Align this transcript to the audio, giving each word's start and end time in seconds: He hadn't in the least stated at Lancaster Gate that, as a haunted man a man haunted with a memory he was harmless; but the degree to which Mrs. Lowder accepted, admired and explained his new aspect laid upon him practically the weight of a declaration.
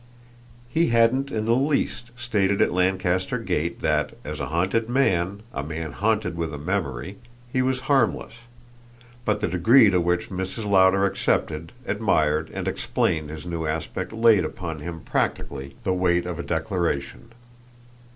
He 0.67 0.87
hadn't 0.87 1.29
in 1.29 1.45
the 1.45 1.53
least 1.55 2.09
stated 2.17 2.59
at 2.59 2.73
Lancaster 2.73 3.37
Gate 3.37 3.81
that, 3.81 4.15
as 4.25 4.39
a 4.39 4.47
haunted 4.47 4.89
man 4.89 5.43
a 5.53 5.61
man 5.61 5.91
haunted 5.91 6.35
with 6.35 6.51
a 6.51 6.57
memory 6.57 7.17
he 7.53 7.61
was 7.61 7.81
harmless; 7.81 8.33
but 9.25 9.41
the 9.41 9.47
degree 9.47 9.91
to 9.91 10.01
which 10.01 10.31
Mrs. 10.31 10.65
Lowder 10.65 11.05
accepted, 11.05 11.71
admired 11.85 12.49
and 12.51 12.67
explained 12.67 13.29
his 13.29 13.45
new 13.45 13.67
aspect 13.67 14.11
laid 14.11 14.43
upon 14.43 14.79
him 14.79 15.01
practically 15.01 15.75
the 15.83 15.93
weight 15.93 16.25
of 16.25 16.39
a 16.39 16.43
declaration. 16.43 17.31